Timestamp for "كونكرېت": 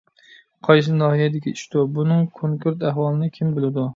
2.39-2.89